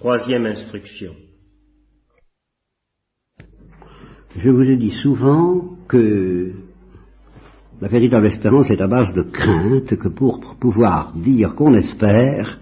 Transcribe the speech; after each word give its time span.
Troisième 0.00 0.46
instruction. 0.46 1.12
Je 4.34 4.48
vous 4.48 4.62
ai 4.62 4.78
dit 4.78 4.92
souvent 5.02 5.76
que 5.88 6.52
la 7.82 7.88
véritable 7.88 8.28
espérance 8.28 8.70
est 8.70 8.80
à 8.80 8.86
base 8.86 9.12
de 9.12 9.24
crainte, 9.24 9.94
que 9.96 10.08
pour 10.08 10.56
pouvoir 10.58 11.12
dire 11.16 11.54
qu'on 11.54 11.74
espère, 11.74 12.60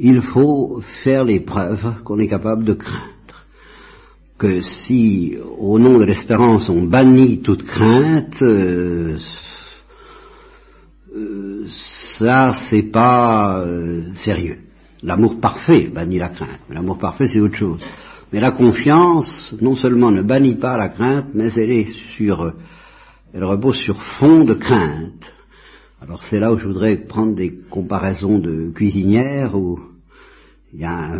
il 0.00 0.20
faut 0.20 0.80
faire 1.04 1.22
les 1.22 1.38
preuves 1.38 2.02
qu'on 2.02 2.18
est 2.18 2.26
capable 2.26 2.64
de 2.64 2.74
craindre. 2.74 3.46
Que 4.36 4.62
si, 4.62 5.36
au 5.60 5.78
nom 5.78 5.96
de 5.96 6.04
l'espérance, 6.04 6.68
on 6.68 6.88
bannit 6.88 7.42
toute 7.42 7.62
crainte, 7.62 8.42
euh, 8.42 9.16
euh, 11.14 11.66
ça, 12.18 12.48
c'est 12.68 12.90
pas 12.90 13.60
euh, 13.60 14.12
sérieux. 14.24 14.58
L'amour 15.02 15.40
parfait 15.40 15.88
bannit 15.88 16.18
la 16.18 16.28
crainte. 16.28 16.60
L'amour 16.70 16.98
parfait, 16.98 17.26
c'est 17.26 17.40
autre 17.40 17.56
chose. 17.56 17.80
Mais 18.32 18.40
la 18.40 18.52
confiance, 18.52 19.54
non 19.60 19.74
seulement 19.74 20.10
ne 20.10 20.22
bannit 20.22 20.54
pas 20.54 20.76
la 20.76 20.88
crainte, 20.88 21.26
mais 21.34 21.52
elle 21.56 21.70
est 21.70 21.92
sur, 22.16 22.54
elle 23.34 23.44
repose 23.44 23.76
sur 23.76 24.00
fond 24.02 24.44
de 24.44 24.54
crainte. 24.54 25.30
Alors 26.00 26.22
c'est 26.24 26.40
là 26.40 26.52
où 26.52 26.58
je 26.58 26.66
voudrais 26.66 26.96
prendre 26.96 27.34
des 27.34 27.52
comparaisons 27.70 28.38
de 28.38 28.70
cuisinières 28.74 29.54
où 29.54 29.78
il 30.72 30.80
y 30.80 30.84
a 30.84 31.10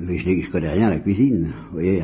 mais 0.00 0.18
je, 0.18 0.28
ne 0.28 0.50
connais 0.50 0.72
rien 0.72 0.88
à 0.88 0.90
la 0.90 1.00
cuisine. 1.00 1.52
Vous 1.70 1.78
voyez, 1.78 2.02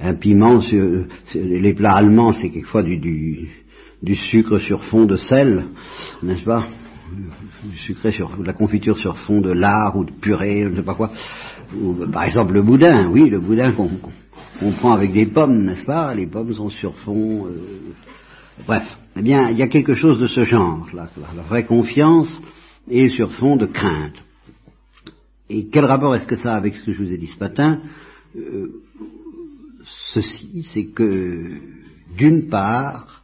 un, 0.00 0.14
piment 0.14 0.60
sur, 0.60 1.06
les 1.34 1.74
plats 1.74 1.96
allemands, 1.96 2.32
c'est 2.32 2.50
quelquefois 2.50 2.82
du, 2.82 2.98
du, 2.98 3.48
du 4.02 4.14
sucre 4.14 4.58
sur 4.58 4.84
fond 4.84 5.06
de 5.06 5.16
sel, 5.16 5.66
n'est-ce 6.22 6.44
pas? 6.44 6.66
Du 7.64 7.78
sucré 7.78 8.12
sur 8.12 8.36
de 8.36 8.44
la 8.44 8.52
confiture 8.52 8.98
sur 8.98 9.18
fond 9.18 9.40
de 9.40 9.52
lard 9.52 9.96
ou 9.96 10.04
de 10.04 10.12
purée, 10.12 10.62
je 10.64 10.68
ne 10.68 10.76
sais 10.76 10.82
pas 10.82 10.94
quoi. 10.94 11.10
Ou, 11.74 11.94
par 12.10 12.24
exemple 12.24 12.54
le 12.54 12.62
boudin, 12.62 13.08
oui, 13.08 13.28
le 13.28 13.40
boudin 13.40 13.72
qu'on 13.72 14.72
prend 14.72 14.92
avec 14.92 15.12
des 15.12 15.26
pommes, 15.26 15.64
n'est-ce 15.64 15.84
pas? 15.86 16.14
Les 16.14 16.26
pommes 16.26 16.52
sont 16.54 16.70
sur 16.70 16.96
fond. 16.96 17.46
Euh, 17.46 17.94
bref, 18.66 18.84
eh 19.16 19.22
bien, 19.22 19.50
il 19.50 19.56
y 19.56 19.62
a 19.62 19.68
quelque 19.68 19.94
chose 19.94 20.18
de 20.18 20.26
ce 20.26 20.44
genre. 20.44 20.86
La, 20.92 21.08
la, 21.36 21.42
vraie 21.42 21.64
confiance 21.64 22.40
est 22.90 23.10
sur 23.10 23.32
fond 23.32 23.56
de 23.56 23.66
crainte. 23.66 24.22
Et 25.48 25.68
quel 25.68 25.84
rapport 25.84 26.14
est-ce 26.14 26.26
que 26.26 26.36
ça 26.36 26.54
a 26.54 26.56
avec 26.56 26.74
ce 26.74 26.86
que 26.86 26.92
je 26.92 27.02
vous 27.02 27.12
ai 27.12 27.18
dit 27.18 27.28
ce 27.28 27.38
matin? 27.38 27.80
Euh, 28.36 28.82
Ceci, 30.12 30.62
c'est 30.72 30.86
que 30.86 31.60
d'une 32.16 32.48
part, 32.48 33.15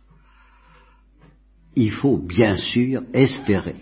il 1.76 1.90
faut 1.90 2.18
bien 2.18 2.56
sûr 2.56 3.02
espérer. 3.12 3.76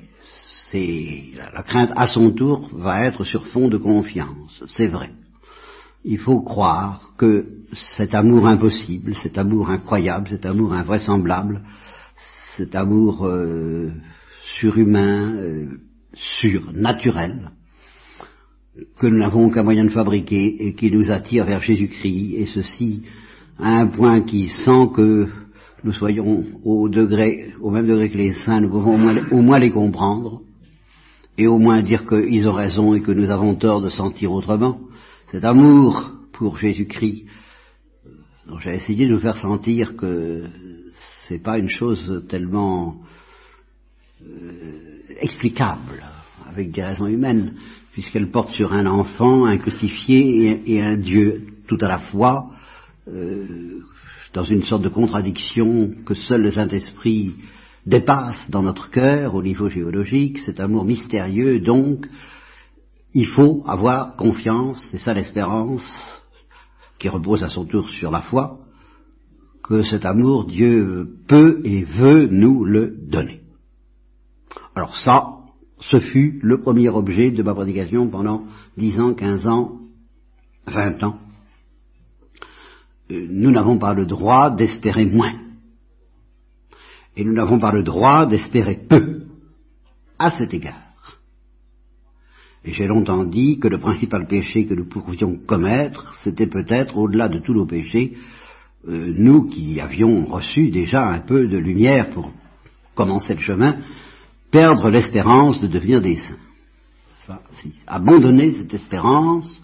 C'est, 0.71 1.23
la 1.53 1.63
crainte 1.63 1.91
à 1.97 2.07
son 2.07 2.31
tour 2.31 2.69
va 2.73 3.05
être 3.05 3.25
sur 3.25 3.47
fond 3.49 3.69
de 3.69 3.77
confiance, 3.77 4.63
c'est 4.69 4.87
vrai. 4.87 5.11
Il 6.05 6.19
faut 6.19 6.41
croire 6.41 7.13
que 7.19 7.47
cet 7.99 8.15
amour 8.15 8.47
impossible, 8.47 9.15
cet 9.17 9.37
amour 9.37 9.69
incroyable, 9.69 10.29
cet 10.29 10.47
amour 10.47 10.73
invraisemblable, 10.73 11.63
cet 12.57 12.75
amour 12.75 13.27
euh, 13.27 13.91
surhumain, 14.59 15.35
euh, 15.35 15.67
surnaturel, 16.15 17.51
que 18.99 19.07
nous 19.07 19.19
n'avons 19.19 19.47
aucun 19.47 19.63
moyen 19.63 19.85
de 19.85 19.91
fabriquer 19.91 20.67
et 20.67 20.75
qui 20.75 20.91
nous 20.91 21.11
attire 21.11 21.45
vers 21.45 21.63
Jésus-Christ, 21.63 22.35
et 22.37 22.47
ceci 22.47 23.03
à 23.59 23.81
un 23.81 23.89
point 23.89 24.23
qui, 24.23 24.49
sans 24.49 24.89
que 24.89 25.29
nous 25.85 25.93
soyons 25.93 26.45
au, 26.65 26.89
même 26.89 27.87
degré 27.87 28.11
que 28.11 28.19
les 28.19 28.33
saints, 28.33 28.61
nous 28.61 28.71
pouvons 28.71 28.95
au 29.31 29.41
moins, 29.41 29.59
les 29.59 29.71
comprendre, 29.71 30.43
et 31.39 31.47
au 31.47 31.59
moins 31.59 31.83
dire 31.83 32.07
qu'ils 32.07 32.47
ont 32.49 32.53
raison 32.53 32.95
et 32.95 33.01
que 33.01 33.13
nous 33.13 33.31
avons 33.31 33.55
tort 33.55 33.81
de 33.81 33.89
sentir 33.89 34.33
autrement. 34.33 34.81
Cet 35.31 35.45
amour 35.45 36.13
pour 36.33 36.59
Jésus-Christ, 36.59 37.25
dont 38.47 38.59
j'ai 38.59 38.75
essayé 38.75 39.07
de 39.07 39.13
nous 39.13 39.21
faire 39.21 39.37
sentir 39.37 39.97
que 39.97 40.45
c'est 41.29 41.43
pas 41.43 41.59
une 41.59 41.71
chose 41.71 42.25
tellement 42.29 42.97
euh, 44.23 45.03
explicable 45.21 46.03
avec 46.47 46.73
des 46.73 46.83
raisons 46.83 47.07
humaines, 47.07 47.55
puisqu'elle 47.93 48.31
porte 48.31 48.51
sur 48.51 48.73
un 48.73 48.87
enfant, 48.87 49.47
un 49.47 49.59
crucifié 49.59 50.63
et, 50.67 50.83
un 50.83 50.97
Dieu 50.97 51.47
tout 51.69 51.79
à 51.81 51.89
la 51.89 51.99
fois, 51.99 52.51
euh, 53.09 53.81
dans 54.33 54.45
une 54.45 54.63
sorte 54.63 54.83
de 54.83 54.89
contradiction 54.89 55.93
que 56.05 56.15
seul 56.15 56.43
le 56.43 56.53
Saint-Esprit 56.53 57.35
dépasse 57.87 58.51
dans 58.51 58.63
notre 58.63 58.91
cœur 58.91 59.35
au 59.35 59.43
niveau 59.43 59.69
géologique, 59.69 60.39
cet 60.39 60.61
amour 60.61 60.85
mystérieux, 60.85 61.61
donc 61.61 62.07
il 63.13 63.27
faut 63.27 63.63
avoir 63.67 64.17
confiance, 64.17 64.85
c'est 64.91 64.99
ça 64.99 65.15
l'espérance, 65.15 65.85
qui 66.99 67.09
repose 67.09 67.43
à 67.43 67.49
son 67.49 67.65
tour 67.65 67.89
sur 67.89 68.11
la 68.11 68.21
foi, 68.21 68.59
que 69.63 69.83
cet 69.83 70.05
amour, 70.05 70.47
Dieu 70.47 71.09
peut 71.27 71.61
et 71.65 71.85
veut 71.85 72.27
nous 72.27 72.65
le 72.65 72.97
donner. 73.09 73.41
Alors 74.75 74.97
ça, 74.99 75.41
ce 75.81 75.99
fut 75.99 76.39
le 76.43 76.61
premier 76.61 76.89
objet 76.89 77.31
de 77.31 77.43
ma 77.43 77.55
prédication 77.55 78.09
pendant 78.09 78.45
dix 78.77 79.01
ans, 79.01 79.15
quinze 79.15 79.47
ans, 79.47 79.79
vingt 80.67 81.03
ans. 81.03 81.19
Euh, 83.11 83.27
nous 83.31 83.51
n'avons 83.51 83.79
pas 83.79 83.95
le 83.95 84.07
droit 84.07 84.51
d'espérer 84.51 85.05
moins. 85.05 85.35
Et 87.17 87.25
nous 87.25 87.33
n'avons 87.33 87.59
pas 87.59 87.73
le 87.73 87.83
droit 87.83 88.27
d'espérer 88.27 88.79
peu 88.89 89.23
à 90.19 90.31
cet 90.31 90.55
égard. 90.55 90.91
Et 92.65 92.73
j'ai 92.73 92.87
longtemps 92.87 93.25
dit 93.25 93.59
que 93.59 93.69
le 93.69 93.79
principal 93.79 94.27
péché 94.27 94.67
que 94.67 94.75
nous 94.75 94.87
pourrions 94.87 95.39
commettre, 95.47 96.15
c'était 96.23 96.47
peut-être, 96.47 96.97
au-delà 96.99 97.29
de 97.29 97.41
tous 97.41 97.55
nos 97.55 97.67
péchés, 97.67 98.13
euh, 98.87 99.13
nous 99.17 99.47
qui 99.49 99.81
avions 99.81 100.25
reçu 100.27 100.71
déjà 100.71 101.09
un 101.09 101.21
peu 101.21 101.49
de 101.49 101.57
lumière 101.57 102.11
pour 102.11 102.33
commencer 102.95 103.35
le 103.35 103.41
chemin, 103.41 103.79
perdre 104.51 104.91
l'espérance 104.91 105.61
de 105.61 105.69
devenir 105.69 106.01
des 106.01 106.17
saints. 106.17 107.39
abandonner 107.87 108.53
cette 108.53 108.75
espérance, 108.75 109.61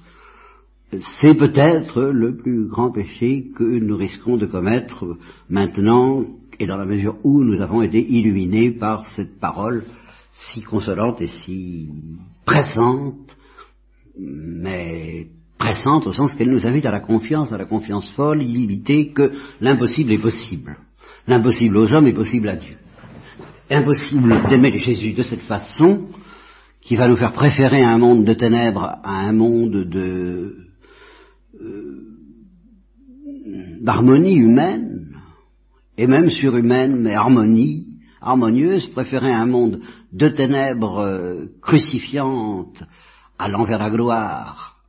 c'est 1.00 1.34
peut-être 1.34 2.02
le 2.02 2.36
plus 2.36 2.66
grand 2.68 2.90
péché 2.90 3.46
que 3.54 3.64
nous 3.64 3.96
risquons 3.96 4.36
de 4.36 4.46
commettre 4.46 5.16
maintenant 5.48 6.24
et 6.58 6.66
dans 6.66 6.76
la 6.76 6.84
mesure 6.84 7.16
où 7.24 7.42
nous 7.42 7.60
avons 7.60 7.82
été 7.82 7.98
illuminés 7.98 8.70
par 8.70 9.06
cette 9.06 9.38
parole 9.38 9.84
si 10.32 10.62
consolante 10.62 11.20
et 11.20 11.26
si 11.26 11.88
pressante, 12.44 13.36
mais 14.18 15.28
pressante 15.58 16.06
au 16.06 16.12
sens 16.12 16.34
qu'elle 16.34 16.50
nous 16.50 16.66
invite 16.66 16.86
à 16.86 16.92
la 16.92 17.00
confiance, 17.00 17.52
à 17.52 17.58
la 17.58 17.64
confiance 17.64 18.08
folle, 18.10 18.42
illimitée, 18.42 19.12
que 19.12 19.32
l'impossible 19.60 20.12
est 20.12 20.20
possible. 20.20 20.76
L'impossible 21.26 21.76
aux 21.76 21.92
hommes 21.92 22.06
est 22.06 22.12
possible 22.12 22.48
à 22.48 22.56
Dieu. 22.56 22.76
Impossible 23.70 24.46
d'aimer 24.48 24.78
Jésus 24.78 25.12
de 25.12 25.22
cette 25.22 25.42
façon 25.42 26.08
qui 26.80 26.96
va 26.96 27.08
nous 27.08 27.16
faire 27.16 27.32
préférer 27.32 27.82
un 27.82 27.98
monde 27.98 28.24
de 28.24 28.34
ténèbres 28.34 28.98
à 29.02 29.26
un 29.26 29.32
monde 29.32 29.84
de 29.84 30.65
d'harmonie 33.80 34.36
humaine, 34.36 35.16
et 35.98 36.06
même 36.06 36.30
surhumaine, 36.30 37.00
mais 37.00 37.14
harmonie, 37.14 37.86
harmonieuse, 38.20 38.88
préférer 38.88 39.32
un 39.32 39.46
monde 39.46 39.80
de 40.12 40.28
ténèbres 40.28 40.98
euh, 40.98 41.46
crucifiantes 41.62 42.82
à 43.38 43.48
l'envers 43.48 43.78
la 43.78 43.90
gloire, 43.90 44.80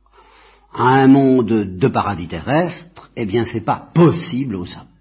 à 0.72 1.00
un 1.00 1.06
monde 1.06 1.76
de 1.76 1.88
paradis 1.88 2.28
terrestre, 2.28 3.10
eh 3.16 3.24
bien 3.24 3.44
c'est 3.44 3.64
pas 3.64 3.90
possible 3.94 4.56
aux 4.56 4.66
hommes. 4.66 4.96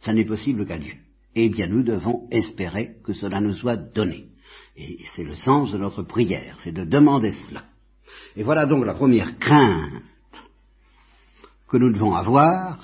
Ça 0.00 0.12
n'est 0.12 0.24
possible 0.24 0.66
qu'à 0.66 0.78
Dieu. 0.78 0.94
Eh 1.34 1.48
bien 1.48 1.66
nous 1.66 1.82
devons 1.82 2.26
espérer 2.30 2.96
que 3.04 3.12
cela 3.12 3.40
nous 3.40 3.54
soit 3.54 3.76
donné. 3.76 4.26
Et 4.76 4.98
c'est 5.14 5.24
le 5.24 5.34
sens 5.34 5.72
de 5.72 5.78
notre 5.78 6.02
prière, 6.02 6.58
c'est 6.62 6.72
de 6.72 6.84
demander 6.84 7.32
cela. 7.48 7.64
Et 8.38 8.44
voilà 8.44 8.66
donc 8.66 8.84
la 8.86 8.94
première 8.94 9.36
crainte 9.40 10.04
que 11.66 11.76
nous 11.76 11.92
devons 11.92 12.14
avoir, 12.14 12.78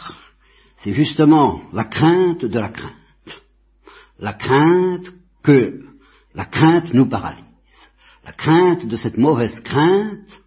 c'est 0.78 0.92
justement 0.92 1.62
la 1.72 1.84
crainte 1.84 2.44
de 2.44 2.58
la 2.58 2.70
crainte. 2.70 2.92
La 4.18 4.32
crainte 4.32 5.12
que 5.44 5.84
la 6.34 6.46
crainte 6.46 6.92
nous 6.92 7.08
paralyse. 7.08 7.44
La 8.24 8.32
crainte 8.32 8.84
de 8.84 8.96
cette 8.96 9.16
mauvaise 9.16 9.60
crainte 9.60 10.42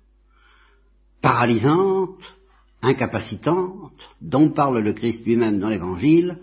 paralysante, 1.21 2.35
incapacitante, 2.81 4.09
dont 4.19 4.49
parle 4.49 4.79
le 4.79 4.91
Christ 4.91 5.25
lui-même 5.25 5.59
dans 5.59 5.69
l'Évangile, 5.69 6.37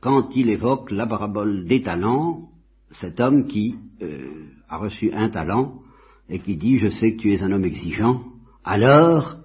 quand 0.00 0.34
il 0.34 0.50
évoque 0.50 0.90
la 0.90 1.06
parabole 1.06 1.66
des 1.66 1.82
talents, 1.82 2.50
cet 2.90 3.20
homme 3.20 3.46
qui 3.46 3.76
euh, 4.02 4.48
a 4.68 4.78
reçu 4.78 5.12
un 5.12 5.28
talent 5.28 5.81
et 6.32 6.38
qui 6.38 6.56
dit 6.56 6.78
je 6.78 6.88
sais 6.88 7.14
que 7.14 7.20
tu 7.20 7.34
es 7.34 7.42
un 7.42 7.52
homme 7.52 7.66
exigeant, 7.66 8.24
alors 8.64 9.36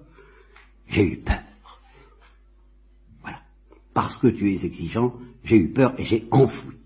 j'ai 0.88 1.04
eu 1.04 1.16
peur. 1.18 1.42
Voilà. 3.20 3.40
Parce 3.92 4.16
que 4.16 4.28
tu 4.28 4.54
es 4.54 4.64
exigeant, 4.64 5.12
j'ai 5.44 5.56
eu 5.56 5.72
peur 5.72 5.94
et 5.98 6.04
j'ai 6.04 6.26
enfoui 6.30 6.76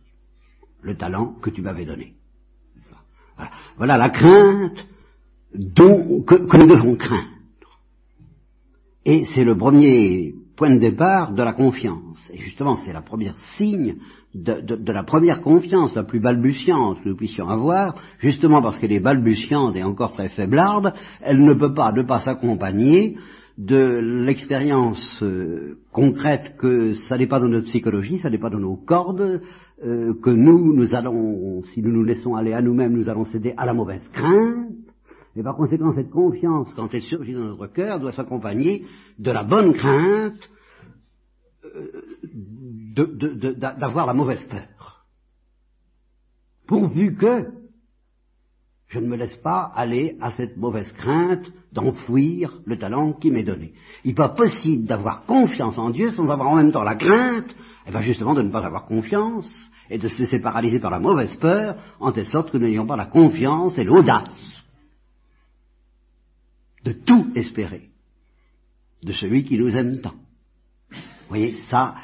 le 0.83 0.97
talent 0.97 1.35
que 1.41 1.51
tu 1.51 1.63
m'avais 1.63 1.87
donné. 1.87 2.15
Voilà. 3.37 3.53
voilà 3.77 3.97
la 3.97 4.11
crainte 4.11 4.87
dont, 5.55 6.23
que, 6.23 6.35
nous 6.35 6.67
devons 6.67 6.97
craindre. 6.97 7.29
Et 9.05 9.25
c'est 9.27 9.45
le 9.45 9.57
premier 9.57 10.35
point 10.63 10.77
de 10.77 10.79
départ 10.79 11.33
de 11.33 11.43
la 11.43 11.55
confiance. 11.55 12.31
Et 12.33 12.39
justement, 12.39 12.77
c'est 12.77 12.93
la 12.93 13.03
première 13.03 13.37
signe 13.57 13.97
de, 14.33 14.93
la 14.93 15.03
première 15.03 15.43
confiance, 15.43 15.93
la 15.97 16.05
plus 16.05 16.21
balbutiante 16.21 17.03
que 17.03 17.09
nous 17.09 17.17
puissions 17.17 17.49
avoir, 17.49 17.97
justement 18.21 18.63
parce 18.63 18.79
qu'elle 18.79 18.93
est 18.93 19.01
balbutiante 19.01 19.75
et 19.75 19.83
encore 19.83 20.13
très 20.13 20.29
faiblarde, 20.29 20.95
elle 21.21 21.45
ne 21.45 21.55
peut 21.55 21.75
pas 21.75 21.91
ne 21.91 22.05
pas 22.05 22.21
s'accompagner 22.21 23.17
de 23.59 24.25
l'expérience 24.25 25.21
euh, 25.25 25.79
concrète 25.91 26.55
que 26.59 26.93
ça 27.09 27.19
n'est 27.19 27.27
pas 27.27 27.41
dans 27.41 27.49
notre 27.49 27.67
psychologie, 27.67 28.19
ça 28.19 28.31
n'est 28.31 28.39
pas 28.39 28.49
dans 28.49 28.61
nos 28.61 28.77
cordes, 28.77 29.41
euh, 29.85 30.15
que 30.23 30.31
nous, 30.31 30.77
nous 30.77 30.95
allons, 30.95 31.63
si 31.75 31.83
nous 31.83 31.91
nous 31.91 32.05
laissons 32.05 32.37
aller 32.37 32.53
à 32.53 32.63
nous-mêmes, 32.63 32.93
nous 32.93 33.09
allons 33.09 33.25
céder 33.25 33.53
à 33.57 33.67
la 33.67 33.75
mauvaise 33.75 34.09
crainte, 34.13 34.69
et 35.35 35.43
par 35.43 35.57
conséquent, 35.57 35.95
cette 35.95 36.11
confiance, 36.11 36.73
quand 36.75 36.93
elle 36.93 37.03
surgit 37.03 37.33
dans 37.33 37.45
notre 37.45 37.67
cœur, 37.69 37.99
doit 37.99 38.13
s'accompagner 38.13 38.85
de 39.19 39.31
la 39.31 39.45
bonne 39.45 39.73
crainte, 39.73 40.51
euh, 41.65 42.03
d'avoir 42.95 44.07
la 44.07 44.13
mauvaise 44.13 44.47
peur. 44.49 45.07
Pourvu 46.67 47.17
que 47.17 47.47
je 48.89 48.99
ne 48.99 49.07
me 49.07 49.17
laisse 49.17 49.37
pas 49.37 49.73
aller 49.75 50.19
à 50.21 50.33
cette 50.33 50.59
mauvaise 50.59 50.93
crainte 50.93 51.51
d'enfouir 51.73 52.61
le 52.67 52.77
talent 52.77 53.15
qui 53.15 53.31
m'est 53.31 53.43
donné. 53.43 53.73
Il 54.05 54.09
n'est 54.09 54.15
pas 54.15 54.29
possible 54.29 54.85
d'avoir 54.87 55.25
confiance 55.25 55.79
en 55.79 55.89
Dieu 55.89 56.13
sans 56.13 56.29
avoir 56.29 56.51
en 56.51 56.57
même 56.57 56.73
temps 56.73 56.83
la 56.83 56.97
crainte, 56.97 57.57
et 57.87 57.91
bien 57.91 58.03
justement 58.03 58.35
de 58.35 58.43
ne 58.43 58.51
pas 58.51 58.67
avoir 58.67 58.85
confiance 58.85 59.51
et 59.89 59.97
de 59.97 60.09
se 60.09 60.19
laisser 60.19 60.41
paralyser 60.41 60.79
par 60.79 60.91
la 60.91 61.01
mauvaise 61.01 61.35
peur, 61.37 61.77
en 62.01 62.13
telle 62.13 62.27
sorte 62.27 62.51
que 62.51 62.59
nous 62.59 62.67
n'ayons 62.67 62.87
pas 62.87 62.97
la 62.97 63.07
confiance 63.07 63.79
et 63.79 63.85
l'audace 63.85 64.62
de 66.85 66.93
tout 66.93 67.33
espérer 67.35 67.91
de 69.03 69.13
celui 69.13 69.45
qui 69.45 69.59
nous 69.59 69.75
aime 69.75 70.01
tant. 70.01 70.15
Vous 70.91 71.29
voyez, 71.29 71.55
ça, 71.71 71.97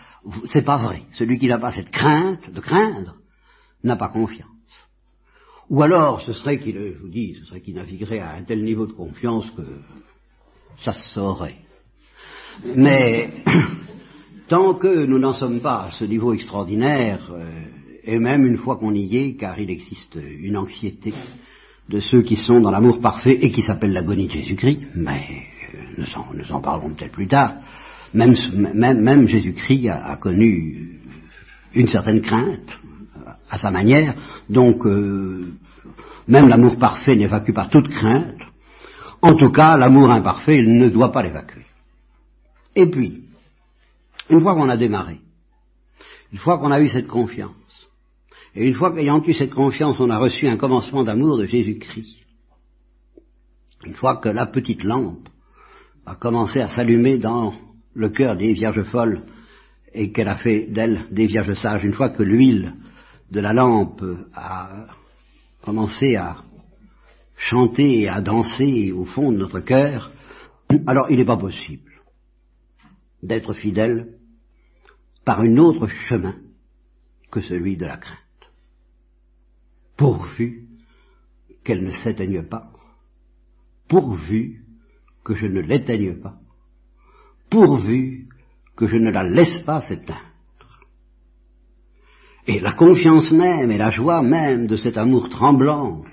c'est 0.44 0.62
pas 0.64 0.78
vrai. 0.78 1.02
Celui 1.12 1.38
qui 1.38 1.46
n'a 1.46 1.58
pas 1.58 1.72
cette 1.72 1.90
crainte 1.90 2.50
de 2.50 2.60
craindre 2.60 3.16
n'a 3.84 3.96
pas 3.96 4.08
confiance. 4.08 4.48
Ou 5.70 5.82
alors, 5.82 6.20
ce 6.22 6.32
serait 6.32 6.58
qu'il, 6.58 6.74
je 6.74 6.98
vous 6.98 7.08
dis, 7.08 7.36
ce 7.40 7.44
serait 7.44 7.60
qu'il 7.60 7.74
naviguerait 7.74 8.20
à 8.20 8.34
un 8.34 8.42
tel 8.42 8.64
niveau 8.64 8.86
de 8.86 8.92
confiance 8.92 9.48
que 9.50 9.80
ça 10.78 10.92
se 10.92 11.10
saurait. 11.10 11.58
Mais 12.64 13.30
tant 14.48 14.74
que 14.74 15.04
nous 15.04 15.18
n'en 15.18 15.34
sommes 15.34 15.60
pas 15.60 15.84
à 15.84 15.90
ce 15.90 16.04
niveau 16.04 16.32
extraordinaire, 16.32 17.30
euh, 17.32 17.64
et 18.02 18.18
même 18.18 18.46
une 18.46 18.56
fois 18.56 18.76
qu'on 18.76 18.94
y 18.94 19.16
est, 19.16 19.36
car 19.36 19.58
il 19.60 19.70
existe 19.70 20.16
une 20.16 20.56
anxiété 20.56 21.12
de 21.88 22.00
ceux 22.00 22.22
qui 22.22 22.36
sont 22.36 22.60
dans 22.60 22.70
l'amour 22.70 23.00
parfait 23.00 23.38
et 23.40 23.50
qui 23.50 23.62
s'appelle 23.62 23.92
l'agonie 23.92 24.26
de 24.26 24.32
Jésus-Christ, 24.32 24.86
mais 24.94 25.46
euh, 25.74 26.04
nous 26.36 26.52
en, 26.52 26.60
parlerons 26.60 26.94
peut-être 26.94 27.12
plus 27.12 27.28
tard, 27.28 27.54
même, 28.14 29.28
Jésus-Christ 29.28 29.88
a, 29.88 30.16
connu 30.16 31.00
une 31.74 31.86
certaine 31.86 32.22
crainte 32.22 32.78
à 33.50 33.58
sa 33.58 33.70
manière, 33.70 34.14
donc 34.48 34.86
euh, 34.86 35.52
même 36.26 36.48
l'amour 36.48 36.78
parfait 36.78 37.16
n'évacue 37.16 37.52
pas 37.52 37.66
toute 37.66 37.88
crainte, 37.88 38.40
en 39.20 39.34
tout 39.34 39.50
cas 39.50 39.76
l'amour 39.76 40.10
imparfait 40.10 40.62
ne 40.62 40.88
doit 40.88 41.12
pas 41.12 41.22
l'évacuer. 41.22 41.64
Et 42.74 42.86
puis, 42.90 43.24
une 44.30 44.40
fois 44.40 44.54
qu'on 44.54 44.68
a 44.68 44.76
démarré, 44.76 45.20
une 46.32 46.38
fois 46.38 46.58
qu'on 46.58 46.70
a 46.70 46.80
eu 46.80 46.88
cette 46.88 47.08
confiance, 47.08 47.52
et 48.54 48.68
une 48.68 48.74
fois 48.74 48.94
qu'ayant 48.94 49.22
eu 49.24 49.32
cette 49.32 49.54
confiance, 49.54 50.00
on 50.00 50.10
a 50.10 50.18
reçu 50.18 50.48
un 50.48 50.56
commencement 50.56 51.04
d'amour 51.04 51.38
de 51.38 51.44
Jésus-Christ, 51.44 52.20
une 53.84 53.94
fois 53.94 54.16
que 54.16 54.28
la 54.28 54.46
petite 54.46 54.82
lampe 54.82 55.28
a 56.06 56.16
commencé 56.16 56.60
à 56.60 56.68
s'allumer 56.68 57.18
dans 57.18 57.54
le 57.94 58.08
cœur 58.08 58.36
des 58.36 58.52
vierges 58.52 58.84
folles 58.84 59.24
et 59.92 60.12
qu'elle 60.12 60.28
a 60.28 60.34
fait 60.34 60.66
d'elles 60.66 61.06
des 61.10 61.26
vierges 61.26 61.54
sages, 61.54 61.84
une 61.84 61.92
fois 61.92 62.10
que 62.10 62.22
l'huile 62.22 62.74
de 63.30 63.40
la 63.40 63.52
lampe 63.52 64.02
a 64.34 64.86
commencé 65.62 66.16
à 66.16 66.42
chanter 67.36 68.00
et 68.00 68.08
à 68.08 68.20
danser 68.20 68.92
au 68.92 69.04
fond 69.04 69.30
de 69.30 69.38
notre 69.38 69.60
cœur, 69.60 70.10
alors 70.86 71.10
il 71.10 71.16
n'est 71.16 71.24
pas 71.24 71.36
possible 71.36 71.92
d'être 73.22 73.52
fidèle 73.52 74.14
par 75.24 75.40
un 75.40 75.56
autre 75.56 75.86
chemin 75.86 76.36
que 77.30 77.40
celui 77.40 77.76
de 77.76 77.84
la 77.84 77.98
crainte 77.98 78.27
pourvu 80.08 80.62
qu'elle 81.64 81.84
ne 81.84 81.92
s'éteigne 81.92 82.42
pas, 82.42 82.70
pourvu 83.88 84.64
que 85.22 85.36
je 85.36 85.46
ne 85.46 85.60
l'éteigne 85.60 86.14
pas, 86.14 86.36
pourvu 87.50 88.26
que 88.74 88.86
je 88.86 88.96
ne 88.96 89.10
la 89.10 89.22
laisse 89.22 89.58
pas 89.66 89.82
s'éteindre. 89.82 90.22
Et 92.46 92.58
la 92.58 92.72
confiance 92.72 93.30
même 93.32 93.70
et 93.70 93.76
la 93.76 93.90
joie 93.90 94.22
même 94.22 94.66
de 94.66 94.78
cet 94.78 94.96
amour 94.96 95.28
tremblant 95.28 96.04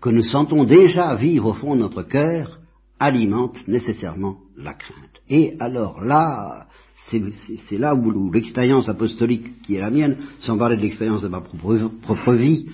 que 0.00 0.10
nous 0.10 0.22
sentons 0.22 0.62
déjà 0.62 1.16
vivre 1.16 1.46
au 1.46 1.54
fond 1.54 1.74
de 1.74 1.80
notre 1.80 2.04
cœur 2.04 2.60
alimentent 3.00 3.66
nécessairement 3.66 4.36
la 4.56 4.74
crainte. 4.74 5.22
Et 5.28 5.56
alors 5.58 6.00
là, 6.00 6.68
c'est 7.10 7.78
là 7.78 7.96
où, 7.96 8.30
l'expérience 8.30 8.88
apostolique 8.88 9.60
qui 9.62 9.74
est 9.74 9.80
la 9.80 9.90
mienne, 9.90 10.18
sans 10.38 10.56
parler 10.56 10.76
de 10.76 10.82
l'expérience 10.82 11.22
de 11.22 11.28
ma 11.28 11.40
propre 11.40 12.34
vie, 12.34 12.68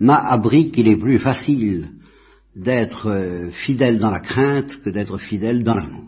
m'a 0.00 0.18
appris 0.18 0.70
qu'il 0.70 0.88
est 0.88 0.96
plus 0.96 1.18
facile 1.18 1.90
d'être 2.54 3.08
euh, 3.10 3.50
fidèle 3.50 3.98
dans 3.98 4.10
la 4.10 4.20
crainte 4.20 4.80
que 4.82 4.90
d'être 4.90 5.18
fidèle 5.18 5.62
dans 5.62 5.74
l'amour. 5.74 6.04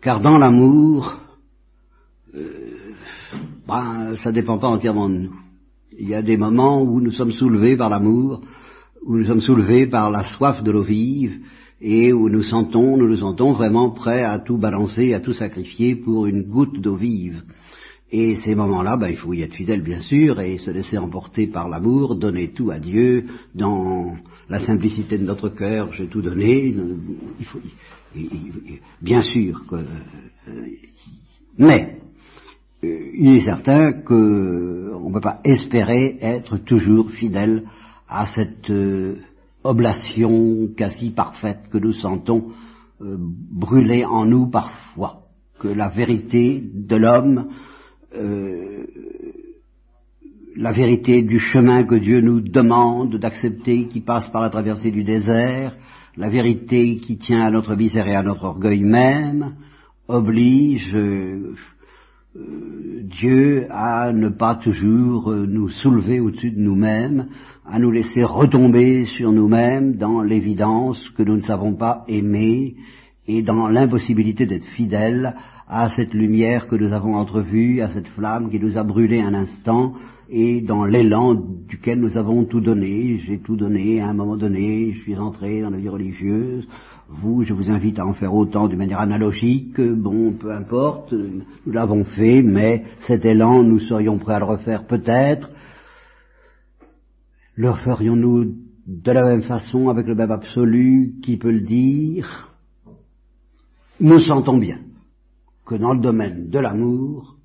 Car 0.00 0.20
dans 0.20 0.38
l'amour, 0.38 1.16
euh, 2.34 2.94
ben, 3.66 4.14
ça 4.16 4.30
ne 4.30 4.34
dépend 4.34 4.58
pas 4.58 4.68
entièrement 4.68 5.08
de 5.08 5.18
nous. 5.18 5.34
Il 5.98 6.08
y 6.08 6.14
a 6.14 6.22
des 6.22 6.36
moments 6.36 6.82
où 6.82 7.00
nous 7.00 7.12
sommes 7.12 7.32
soulevés 7.32 7.76
par 7.76 7.88
l'amour, 7.88 8.42
où 9.04 9.16
nous 9.16 9.24
sommes 9.24 9.40
soulevés 9.40 9.86
par 9.86 10.10
la 10.10 10.24
soif 10.24 10.62
de 10.62 10.70
l'eau 10.70 10.82
vive, 10.82 11.38
et 11.80 12.12
où 12.12 12.28
nous 12.28 12.42
sentons, 12.42 12.96
nous 12.96 13.08
nous 13.08 13.18
sentons 13.18 13.52
vraiment 13.52 13.90
prêts 13.90 14.24
à 14.24 14.38
tout 14.38 14.58
balancer, 14.58 15.14
à 15.14 15.20
tout 15.20 15.32
sacrifier 15.32 15.94
pour 15.94 16.26
une 16.26 16.42
goutte 16.42 16.80
d'eau 16.80 16.96
vive. 16.96 17.42
Et 18.12 18.36
ces 18.36 18.54
moments-là, 18.54 18.96
ben, 18.96 19.08
il 19.08 19.16
faut 19.16 19.32
y 19.32 19.42
être 19.42 19.54
fidèle, 19.54 19.82
bien 19.82 20.00
sûr, 20.00 20.40
et 20.40 20.58
se 20.58 20.70
laisser 20.70 20.96
emporter 20.96 21.48
par 21.48 21.68
l'amour, 21.68 22.14
donner 22.14 22.52
tout 22.52 22.70
à 22.70 22.78
Dieu, 22.78 23.26
dans 23.54 24.16
la 24.48 24.60
simplicité 24.60 25.18
de 25.18 25.24
notre 25.24 25.48
cœur, 25.48 25.92
j'ai 25.92 26.06
tout 26.06 26.22
donné. 26.22 26.72
Il 27.40 27.44
faut, 27.46 27.58
bien 29.02 29.22
sûr 29.22 29.64
que, 29.68 29.74
euh, 29.74 30.66
mais 31.58 31.98
euh, 32.84 33.10
il 33.14 33.36
est 33.36 33.44
certain 33.44 33.92
qu'on 33.92 34.14
ne 34.14 35.12
peut 35.12 35.20
pas 35.20 35.40
espérer 35.44 36.16
être 36.20 36.58
toujours 36.58 37.10
fidèle 37.10 37.64
à 38.08 38.26
cette 38.26 38.70
euh, 38.70 39.16
oblation 39.64 40.68
quasi 40.76 41.10
parfaite 41.10 41.62
que 41.70 41.78
nous 41.78 41.92
sentons 41.92 42.52
brûler 42.98 44.06
en 44.06 44.24
nous 44.24 44.48
parfois, 44.48 45.24
que 45.58 45.68
la 45.68 45.90
vérité 45.90 46.62
de 46.62 46.96
l'homme 46.96 47.48
euh, 48.16 48.84
la 50.56 50.72
vérité 50.72 51.22
du 51.22 51.38
chemin 51.38 51.84
que 51.84 51.96
Dieu 51.96 52.20
nous 52.20 52.40
demande 52.40 53.16
d'accepter, 53.16 53.88
qui 53.88 54.00
passe 54.00 54.28
par 54.28 54.42
la 54.42 54.50
traversée 54.50 54.90
du 54.90 55.04
désert, 55.04 55.76
la 56.16 56.30
vérité 56.30 56.96
qui 56.96 57.18
tient 57.18 57.44
à 57.44 57.50
notre 57.50 57.74
misère 57.74 58.08
et 58.08 58.14
à 58.14 58.22
notre 58.22 58.44
orgueil 58.44 58.80
même, 58.80 59.56
oblige 60.08 60.94
euh, 60.94 61.54
Dieu 63.04 63.66
à 63.70 64.12
ne 64.12 64.28
pas 64.28 64.56
toujours 64.56 65.30
nous 65.30 65.68
soulever 65.68 66.20
au-dessus 66.20 66.50
de 66.50 66.60
nous-mêmes, 66.60 67.28
à 67.64 67.78
nous 67.78 67.90
laisser 67.90 68.22
retomber 68.24 69.06
sur 69.16 69.32
nous-mêmes 69.32 69.96
dans 69.96 70.22
l'évidence 70.22 71.02
que 71.16 71.22
nous 71.22 71.36
ne 71.36 71.42
savons 71.42 71.74
pas 71.74 72.04
aimer 72.08 72.74
et 73.28 73.42
dans 73.42 73.68
l'impossibilité 73.68 74.46
d'être 74.46 74.66
fidèles 74.66 75.34
à 75.68 75.88
cette 75.90 76.14
lumière 76.14 76.68
que 76.68 76.76
nous 76.76 76.92
avons 76.92 77.14
entrevue, 77.14 77.80
à 77.80 77.90
cette 77.90 78.08
flamme 78.08 78.50
qui 78.50 78.60
nous 78.60 78.78
a 78.78 78.84
brûlé 78.84 79.20
un 79.20 79.34
instant, 79.34 79.94
et 80.28 80.60
dans 80.60 80.84
l'élan 80.84 81.34
duquel 81.34 82.00
nous 82.00 82.16
avons 82.16 82.44
tout 82.44 82.60
donné. 82.60 83.18
J'ai 83.26 83.38
tout 83.38 83.56
donné 83.56 84.00
à 84.00 84.08
un 84.08 84.14
moment 84.14 84.36
donné, 84.36 84.92
je 84.92 85.00
suis 85.00 85.16
entré 85.16 85.60
dans 85.60 85.70
la 85.70 85.78
vie 85.78 85.88
religieuse. 85.88 86.66
Vous, 87.08 87.44
je 87.44 87.52
vous 87.52 87.70
invite 87.70 87.98
à 87.98 88.06
en 88.06 88.14
faire 88.14 88.34
autant 88.34 88.66
d'une 88.68 88.78
manière 88.78 89.00
analogique. 89.00 89.80
Bon, 89.80 90.32
peu 90.32 90.52
importe, 90.52 91.12
nous 91.12 91.72
l'avons 91.72 92.04
fait, 92.04 92.42
mais 92.42 92.84
cet 93.00 93.24
élan, 93.24 93.62
nous 93.62 93.78
serions 93.80 94.18
prêts 94.18 94.34
à 94.34 94.40
le 94.40 94.44
refaire 94.44 94.86
peut-être. 94.86 95.50
Le 97.54 97.72
ferions-nous 97.72 98.54
de 98.86 99.12
la 99.12 99.22
même 99.22 99.42
façon, 99.42 99.88
avec 99.88 100.06
le 100.06 100.14
même 100.14 100.30
absolu, 100.30 101.14
qui 101.22 101.36
peut 101.36 101.50
le 101.50 101.62
dire? 101.62 102.55
Nous 103.98 104.20
sentons 104.20 104.58
bien 104.58 104.80
que 105.64 105.74
dans 105.74 105.94
le 105.94 106.00
domaine 106.00 106.50
de 106.50 106.58
l'amour, 106.58 107.36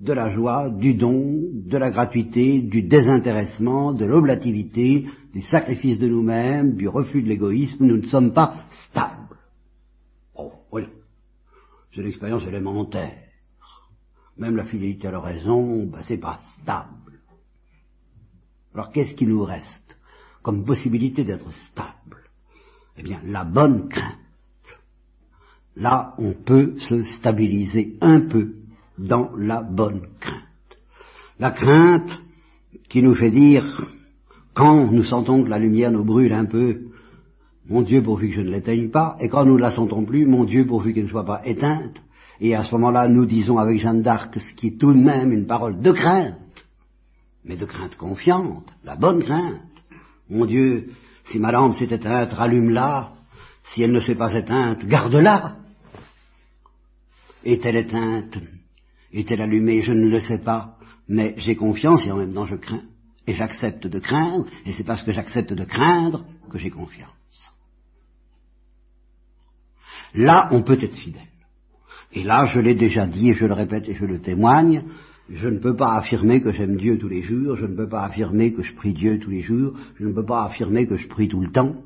de 0.00 0.14
la 0.14 0.30
joie, 0.34 0.70
du 0.70 0.94
don, 0.94 1.42
de 1.52 1.76
la 1.76 1.90
gratuité, 1.90 2.60
du 2.62 2.82
désintéressement, 2.82 3.92
de 3.92 4.06
l'oblativité, 4.06 5.06
du 5.34 5.42
sacrifice 5.42 5.98
de 5.98 6.08
nous-mêmes, 6.08 6.74
du 6.74 6.88
refus 6.88 7.22
de 7.22 7.28
l'égoïsme, 7.28 7.84
nous 7.84 7.98
ne 7.98 8.06
sommes 8.06 8.32
pas 8.32 8.64
stables. 8.88 9.36
Oh, 10.34 10.52
oui. 10.72 10.84
C'est 11.94 12.02
l'expérience 12.02 12.44
élémentaire. 12.44 13.18
Même 14.38 14.56
la 14.56 14.64
fidélité 14.64 15.08
à 15.08 15.10
la 15.10 15.20
raison, 15.20 15.84
ben, 15.84 16.00
c'est 16.04 16.16
pas 16.16 16.40
stable. 16.60 17.20
Alors 18.72 18.90
qu'est-ce 18.90 19.14
qui 19.14 19.26
nous 19.26 19.44
reste 19.44 19.98
comme 20.42 20.64
possibilité 20.64 21.24
d'être 21.24 21.52
stable? 21.52 22.16
Eh 22.96 23.02
bien, 23.02 23.20
la 23.26 23.44
bonne 23.44 23.88
crainte. 23.88 24.16
Là, 25.80 26.14
on 26.18 26.32
peut 26.32 26.74
se 26.78 27.02
stabiliser 27.04 27.96
un 28.02 28.20
peu 28.20 28.52
dans 28.98 29.30
la 29.36 29.62
bonne 29.62 30.02
crainte. 30.20 30.42
La 31.38 31.52
crainte 31.52 32.20
qui 32.90 33.02
nous 33.02 33.14
fait 33.14 33.30
dire, 33.30 33.64
quand 34.52 34.92
nous 34.92 35.04
sentons 35.04 35.42
que 35.42 35.48
la 35.48 35.58
lumière 35.58 35.90
nous 35.90 36.04
brûle 36.04 36.34
un 36.34 36.44
peu, 36.44 36.82
mon 37.66 37.80
Dieu 37.80 38.02
pourvu 38.02 38.28
que 38.28 38.34
je 38.34 38.40
ne 38.42 38.50
l'éteigne 38.50 38.90
pas, 38.90 39.16
et 39.20 39.30
quand 39.30 39.46
nous 39.46 39.54
ne 39.54 39.60
la 39.62 39.70
sentons 39.70 40.04
plus, 40.04 40.26
mon 40.26 40.44
Dieu 40.44 40.66
pourvu 40.66 40.92
qu'elle 40.92 41.04
ne 41.04 41.08
soit 41.08 41.24
pas 41.24 41.40
éteinte, 41.46 42.02
et 42.40 42.54
à 42.54 42.62
ce 42.62 42.72
moment-là, 42.74 43.08
nous 43.08 43.24
disons 43.24 43.56
avec 43.56 43.80
Jeanne 43.80 44.02
d'Arc 44.02 44.38
ce 44.38 44.54
qui 44.54 44.68
est 44.68 44.78
tout 44.78 44.92
de 44.92 44.98
même 44.98 45.32
une 45.32 45.46
parole 45.46 45.80
de 45.80 45.92
crainte, 45.92 46.66
mais 47.42 47.56
de 47.56 47.64
crainte 47.64 47.96
confiante, 47.96 48.70
la 48.84 48.96
bonne 48.96 49.22
crainte. 49.22 49.60
Mon 50.28 50.44
Dieu, 50.44 50.90
si 51.24 51.38
ma 51.38 51.52
lampe 51.52 51.74
s'est 51.74 51.94
éteinte, 51.94 52.32
rallume-la, 52.32 53.12
si 53.64 53.82
elle 53.82 53.92
ne 53.92 54.00
s'est 54.00 54.14
pas 54.14 54.34
éteinte, 54.34 54.84
garde-la. 54.84 55.59
Est-elle 57.44 57.76
éteinte 57.76 58.38
Est-elle 59.12 59.42
allumée 59.42 59.82
Je 59.82 59.92
ne 59.92 60.08
le 60.08 60.20
sais 60.20 60.38
pas, 60.38 60.76
mais 61.08 61.34
j'ai 61.38 61.56
confiance 61.56 62.06
et 62.06 62.12
en 62.12 62.16
même 62.16 62.34
temps 62.34 62.46
je 62.46 62.56
crains. 62.56 62.84
Et 63.26 63.34
j'accepte 63.34 63.86
de 63.86 63.98
craindre, 63.98 64.46
et 64.66 64.72
c'est 64.72 64.84
parce 64.84 65.02
que 65.02 65.12
j'accepte 65.12 65.52
de 65.52 65.64
craindre 65.64 66.24
que 66.50 66.58
j'ai 66.58 66.70
confiance. 66.70 67.10
Là, 70.14 70.48
on 70.52 70.62
peut 70.62 70.78
être 70.80 70.96
fidèle. 70.96 71.22
Et 72.12 72.24
là, 72.24 72.44
je 72.52 72.58
l'ai 72.58 72.74
déjà 72.74 73.06
dit, 73.06 73.30
et 73.30 73.34
je 73.34 73.44
le 73.44 73.54
répète 73.54 73.88
et 73.88 73.94
je 73.94 74.04
le 74.04 74.20
témoigne, 74.20 74.84
je 75.32 75.48
ne 75.48 75.58
peux 75.58 75.76
pas 75.76 75.94
affirmer 75.94 76.40
que 76.40 76.50
j'aime 76.50 76.76
Dieu 76.76 76.98
tous 76.98 77.08
les 77.08 77.22
jours, 77.22 77.56
je 77.56 77.66
ne 77.66 77.76
peux 77.76 77.88
pas 77.88 78.04
affirmer 78.04 78.52
que 78.52 78.62
je 78.62 78.74
prie 78.74 78.92
Dieu 78.92 79.20
tous 79.20 79.30
les 79.30 79.42
jours, 79.42 79.76
je 79.98 80.06
ne 80.06 80.12
peux 80.12 80.24
pas 80.24 80.44
affirmer 80.44 80.86
que 80.86 80.96
je 80.96 81.06
prie 81.06 81.28
tout 81.28 81.40
le 81.40 81.52
temps, 81.52 81.76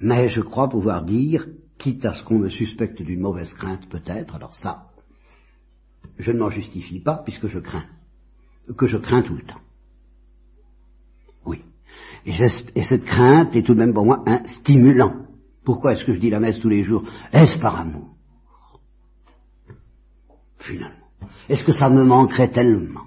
mais 0.00 0.28
je 0.28 0.40
crois 0.40 0.68
pouvoir 0.68 1.04
dire, 1.04 1.46
quitte 1.78 2.04
à 2.06 2.14
ce 2.14 2.24
qu'on 2.24 2.38
me 2.38 2.48
suspecte 2.48 3.00
d'une 3.02 3.20
mauvaise 3.20 3.52
crainte 3.54 3.88
peut-être, 3.88 4.34
alors 4.34 4.54
ça, 4.54 4.86
je 6.18 6.32
ne 6.32 6.38
m'en 6.38 6.50
justifie 6.50 7.00
pas 7.00 7.22
puisque 7.24 7.48
je 7.48 7.58
crains, 7.58 7.86
que 8.76 8.86
je 8.86 8.96
crains 8.96 9.22
tout 9.22 9.34
le 9.34 9.42
temps. 9.42 9.60
Oui. 11.44 11.62
Et, 12.24 12.32
et 12.74 12.84
cette 12.84 13.04
crainte 13.04 13.54
est 13.54 13.62
tout 13.62 13.74
de 13.74 13.78
même 13.78 13.94
pour 13.94 14.04
moi 14.04 14.22
un 14.26 14.44
stimulant. 14.60 15.26
Pourquoi 15.64 15.92
est-ce 15.92 16.04
que 16.04 16.14
je 16.14 16.20
dis 16.20 16.30
la 16.30 16.40
messe 16.40 16.60
tous 16.60 16.68
les 16.68 16.84
jours? 16.84 17.02
Est-ce 17.32 17.58
par 17.58 17.80
amour? 17.80 18.14
Finalement. 20.58 20.96
Est-ce 21.48 21.64
que 21.64 21.72
ça 21.72 21.88
me 21.88 22.04
manquerait 22.04 22.50
tellement? 22.50 23.06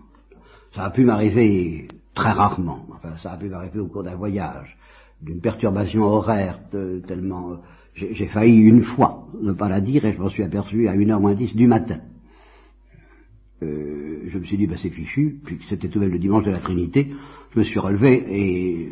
Ça 0.73 0.85
a 0.85 0.91
pu 0.91 1.03
m'arriver 1.03 1.88
très 2.13 2.31
rarement. 2.31 2.85
Enfin, 2.91 3.15
ça 3.17 3.31
a 3.31 3.38
pu 3.38 3.49
m'arriver 3.49 3.79
au 3.79 3.88
cours 3.88 4.03
d'un 4.03 4.15
voyage, 4.15 4.77
d'une 5.21 5.41
perturbation 5.41 6.03
horaire, 6.03 6.59
tellement... 7.07 7.57
J'ai 7.95 8.27
failli 8.27 8.55
une 8.55 8.83
fois 8.83 9.27
ne 9.41 9.51
pas 9.51 9.67
la 9.67 9.81
dire 9.81 10.05
et 10.05 10.13
je 10.13 10.19
m'en 10.19 10.29
suis 10.29 10.43
aperçu 10.43 10.88
à 10.88 10.95
1h 10.95 11.19
moins 11.19 11.33
10 11.33 11.55
du 11.55 11.67
matin. 11.67 11.99
Euh, 13.61 14.29
je 14.29 14.38
me 14.38 14.43
suis 14.45 14.57
dit, 14.57 14.67
ben 14.67 14.77
c'est 14.77 14.89
fichu, 14.89 15.39
puis 15.43 15.59
c'était 15.67 15.89
tout 15.89 15.99
même 15.99 16.11
le 16.11 16.19
dimanche 16.19 16.45
de 16.45 16.51
la 16.51 16.59
Trinité, 16.59 17.09
je 17.53 17.59
me 17.59 17.63
suis 17.63 17.79
relevé 17.79 18.23
et 18.29 18.89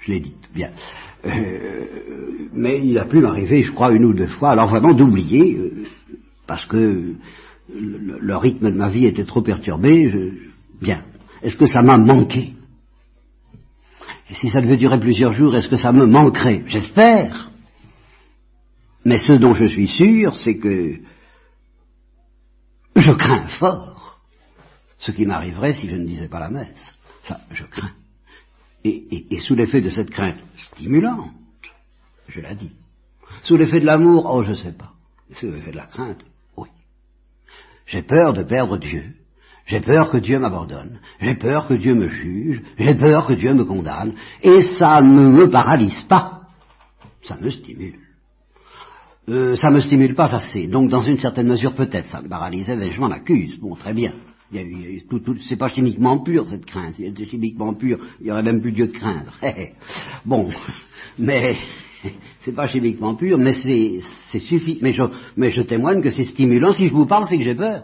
je, 0.00 0.12
l'ai 0.12 0.20
dit, 0.20 0.34
bien. 0.54 0.70
Euh, 1.26 1.84
mais 2.54 2.80
il 2.82 2.98
a 2.98 3.04
pu 3.04 3.20
m'arriver, 3.20 3.62
je 3.64 3.72
crois, 3.72 3.92
une 3.92 4.06
ou 4.06 4.14
deux 4.14 4.28
fois, 4.28 4.50
alors 4.50 4.70
vraiment 4.70 4.94
d'oublier, 4.94 5.58
euh, 5.58 5.84
parce 6.46 6.64
que 6.64 7.16
le, 7.68 8.36
rythme 8.36 8.70
de 8.70 8.76
ma 8.76 8.88
vie 8.88 9.06
était 9.06 9.24
trop 9.24 9.42
perturbé, 9.42 10.32
bien. 10.80 11.02
Est-ce 11.42 11.56
que 11.56 11.66
ça 11.66 11.82
m'a 11.82 11.98
manqué? 11.98 12.54
Et 14.30 14.34
si 14.34 14.50
ça 14.50 14.60
devait 14.60 14.76
durer 14.76 14.98
plusieurs 14.98 15.34
jours, 15.34 15.54
est-ce 15.54 15.68
que 15.68 15.76
ça 15.76 15.92
me 15.92 16.06
manquerait 16.06 16.64
J'espère. 16.66 17.50
Mais 19.04 19.18
ce 19.18 19.34
dont 19.34 19.54
je 19.54 19.66
suis 19.66 19.86
sûr, 19.86 20.34
c'est 20.34 20.58
que 20.58 20.98
je 22.96 23.12
crains 23.12 23.46
fort 23.46 24.20
ce 24.98 25.12
qui 25.12 25.26
m'arriverait 25.26 25.74
si 25.74 25.88
je 25.88 25.96
ne 25.96 26.04
disais 26.04 26.28
pas 26.28 26.40
la 26.40 26.50
messe. 26.50 26.94
Ça, 27.22 27.40
je 27.50 27.64
crains. 27.64 27.94
Et, 28.84 29.38
sous 29.40 29.54
l'effet 29.54 29.80
de 29.80 29.90
cette 29.90 30.10
crainte 30.10 30.38
stimulante, 30.56 31.32
je 32.28 32.40
l'ai 32.40 32.54
dit, 32.54 32.72
sous 33.42 33.56
l'effet 33.56 33.80
de 33.80 33.86
l'amour, 33.86 34.26
oh 34.28 34.42
je 34.44 34.50
ne 34.50 34.56
sais 34.56 34.72
pas, 34.72 34.92
sous 35.32 35.50
l'effet 35.50 35.72
de 35.72 35.76
la 35.76 35.86
crainte, 35.86 36.24
j'ai 37.86 38.02
peur 38.02 38.32
de 38.32 38.42
perdre 38.42 38.78
Dieu. 38.78 39.14
J'ai 39.66 39.80
peur 39.80 40.10
que 40.10 40.18
Dieu 40.18 40.38
m'abandonne. 40.38 41.00
J'ai 41.20 41.34
peur 41.34 41.66
que 41.66 41.74
Dieu 41.74 41.94
me 41.94 42.08
juge. 42.08 42.62
J'ai 42.78 42.94
peur 42.94 43.26
que 43.26 43.32
Dieu 43.32 43.52
me 43.52 43.64
condamne. 43.64 44.14
Et 44.42 44.62
ça 44.62 45.00
ne 45.00 45.28
me 45.28 45.50
paralyse 45.50 46.02
pas. 46.02 46.42
Ça 47.22 47.36
me 47.40 47.50
stimule. 47.50 47.98
Euh, 49.28 49.56
ça 49.56 49.70
me 49.70 49.80
stimule 49.80 50.14
pas 50.14 50.32
assez. 50.32 50.68
Donc, 50.68 50.88
dans 50.88 51.00
une 51.00 51.18
certaine 51.18 51.48
mesure, 51.48 51.74
peut-être, 51.74 52.06
ça 52.06 52.22
me 52.22 52.28
paralysait, 52.28 52.76
mais 52.76 52.92
je 52.92 53.00
m'en 53.00 53.10
accuse. 53.10 53.58
Bon, 53.58 53.74
très 53.74 53.92
bien. 53.92 54.12
Il 54.52 54.60
y 54.60 54.98
a, 54.98 55.00
tout, 55.10 55.18
tout, 55.18 55.36
c'est 55.48 55.56
pas 55.56 55.68
chimiquement 55.68 56.18
pur, 56.18 56.46
cette 56.46 56.64
crainte. 56.64 56.94
Si 56.94 57.02
elle 57.02 57.10
était 57.10 57.26
chimiquement 57.26 57.74
pure, 57.74 57.98
il 58.20 58.28
y 58.28 58.30
aurait 58.30 58.44
même 58.44 58.60
plus 58.60 58.70
Dieu 58.70 58.86
de 58.86 58.92
craindre. 58.92 59.32
bon. 60.24 60.48
Mais, 61.18 61.56
c'est 62.40 62.54
pas 62.54 62.68
chimiquement 62.68 63.16
pur, 63.16 63.38
mais 63.38 63.54
c'est 63.54 64.38
suffisant. 64.38 64.78
Mais 64.82 64.92
je, 64.92 65.02
mais 65.36 65.50
je 65.50 65.62
témoigne 65.62 66.02
que 66.02 66.10
c'est 66.10 66.24
stimulant. 66.24 66.72
Si 66.72 66.86
je 66.86 66.92
vous 66.92 67.06
parle, 67.06 67.26
c'est 67.26 67.38
que 67.38 67.44
j'ai 67.44 67.54
peur. 67.54 67.82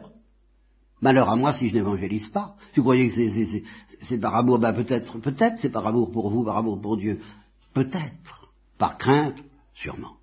Malheur 1.02 1.28
à 1.28 1.36
moi 1.36 1.52
si 1.52 1.68
je 1.68 1.74
n'évangélise 1.74 2.28
pas. 2.28 2.54
Si 2.72 2.78
vous 2.78 2.84
croyez 2.84 3.08
que 3.08 3.64
c'est 4.02 4.18
par 4.18 4.36
amour, 4.36 4.60
ben 4.60 4.72
peut-être, 4.72 5.18
peut-être 5.18 5.58
c'est 5.58 5.68
par 5.68 5.84
amour 5.86 6.12
pour 6.12 6.30
vous, 6.30 6.44
par 6.44 6.56
amour 6.56 6.80
pour 6.80 6.96
Dieu. 6.96 7.20
Peut-être. 7.74 8.52
Par 8.78 8.98
crainte, 8.98 9.42
sûrement. 9.74 10.16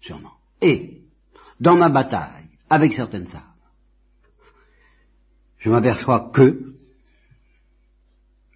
Sûrement. 0.00 0.32
Et, 0.60 1.02
dans 1.60 1.76
ma 1.76 1.88
bataille, 1.88 2.48
avec 2.68 2.94
certaines 2.94 3.28
âmes, 3.34 3.42
je 5.58 5.70
m'aperçois 5.70 6.30
que, 6.34 6.74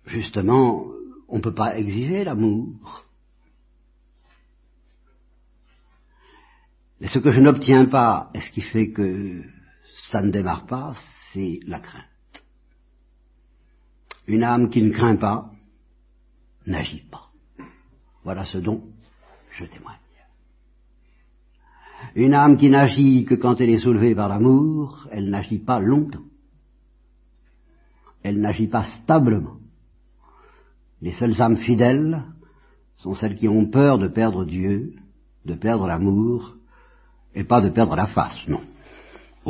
justement, 0.06 0.86
on 1.28 1.36
ne 1.36 1.42
peut 1.42 1.54
pas 1.54 1.78
exiger 1.78 2.24
l'amour. 2.24 3.04
Mais 7.00 7.06
ce 7.06 7.20
que 7.20 7.30
je 7.30 7.40
n'obtiens 7.40 7.86
pas, 7.86 8.30
et 8.34 8.40
ce 8.40 8.50
qui 8.50 8.62
fait 8.62 8.90
que 8.90 9.44
ça 10.10 10.22
ne 10.22 10.30
démarre 10.30 10.66
pas, 10.66 10.94
c'est 11.32 11.60
la 11.66 11.78
crainte. 11.78 12.04
Une 14.26 14.42
âme 14.42 14.68
qui 14.68 14.82
ne 14.82 14.90
craint 14.90 15.16
pas 15.16 15.50
n'agit 16.66 17.02
pas. 17.10 17.30
Voilà 18.24 18.44
ce 18.44 18.58
dont 18.58 18.82
je 19.52 19.64
témoigne. 19.64 19.96
Une 22.14 22.34
âme 22.34 22.56
qui 22.56 22.70
n'agit 22.70 23.24
que 23.24 23.34
quand 23.34 23.60
elle 23.60 23.70
est 23.70 23.78
soulevée 23.78 24.14
par 24.14 24.28
l'amour, 24.28 25.06
elle 25.10 25.30
n'agit 25.30 25.58
pas 25.58 25.78
longtemps. 25.78 26.24
Elle 28.22 28.40
n'agit 28.40 28.68
pas 28.68 28.84
stablement. 29.02 29.58
Les 31.02 31.12
seules 31.12 31.40
âmes 31.40 31.56
fidèles 31.56 32.24
sont 32.98 33.14
celles 33.14 33.36
qui 33.36 33.48
ont 33.48 33.66
peur 33.66 33.98
de 33.98 34.08
perdre 34.08 34.44
Dieu, 34.44 34.94
de 35.44 35.54
perdre 35.54 35.86
l'amour, 35.86 36.56
et 37.34 37.44
pas 37.44 37.60
de 37.60 37.70
perdre 37.70 37.94
la 37.94 38.06
face, 38.06 38.36
non. 38.48 38.60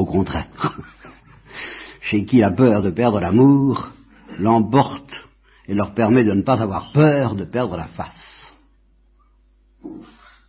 Au 0.00 0.06
contraire. 0.06 0.48
Chez 2.00 2.24
qui 2.24 2.38
la 2.38 2.52
peur 2.52 2.80
de 2.80 2.88
perdre 2.88 3.20
l'amour 3.20 3.90
l'emporte 4.38 5.28
et 5.68 5.74
leur 5.74 5.92
permet 5.92 6.24
de 6.24 6.32
ne 6.32 6.40
pas 6.40 6.62
avoir 6.62 6.90
peur 6.92 7.36
de 7.36 7.44
perdre 7.44 7.76
la 7.76 7.88
face. 7.88 8.46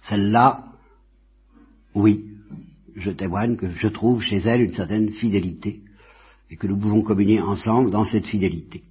Celle-là, 0.03 0.63
oui, 1.95 2.27
je 2.95 3.11
témoigne 3.11 3.57
que 3.57 3.73
je 3.73 3.89
trouve 3.89 4.23
chez 4.23 4.37
elle 4.37 4.61
une 4.61 4.71
certaine 4.71 5.11
fidélité 5.11 5.81
et 6.49 6.55
que 6.55 6.67
nous 6.67 6.79
pouvons 6.79 7.01
communier 7.01 7.41
ensemble 7.41 7.89
dans 7.89 8.05
cette 8.05 8.27
fidélité. 8.27 8.83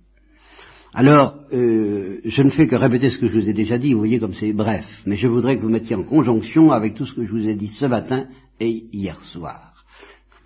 Alors, 0.92 1.36
euh, 1.54 2.20
je 2.22 2.42
ne 2.42 2.50
fais 2.50 2.68
que 2.68 2.76
répéter 2.76 3.08
ce 3.08 3.16
que 3.16 3.28
je 3.28 3.40
vous 3.40 3.48
ai 3.48 3.54
déjà 3.54 3.78
dit, 3.78 3.94
vous 3.94 4.00
voyez 4.00 4.20
comme 4.20 4.34
c'est 4.34 4.52
bref, 4.52 4.84
mais 5.06 5.16
je 5.16 5.26
voudrais 5.26 5.56
que 5.56 5.62
vous 5.62 5.70
mettiez 5.70 5.96
en 5.96 6.04
conjonction 6.04 6.70
avec 6.70 6.92
tout 6.92 7.06
ce 7.06 7.14
que 7.14 7.24
je 7.24 7.30
vous 7.30 7.48
ai 7.48 7.54
dit 7.54 7.70
ce 7.70 7.86
matin 7.86 8.26
et 8.60 8.84
hier 8.92 9.18
soir. 9.24 9.69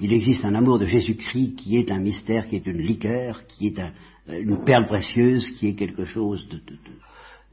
Il 0.01 0.13
existe 0.13 0.45
un 0.45 0.55
amour 0.55 0.79
de 0.79 0.87
Jésus-Christ 0.87 1.55
qui 1.57 1.77
est 1.77 1.91
un 1.91 2.01
mystère, 2.01 2.47
qui 2.47 2.57
est 2.57 2.67
une 2.67 2.83
liqueur, 2.83 3.47
qui 3.47 3.69
est 3.69 3.81
une 4.29 4.65
perle 4.65 4.87
précieuse, 4.87 5.51
qui 5.51 5.69
est 5.69 5.75
quelque 5.75 6.05
chose 6.05 6.49
de, 6.49 6.61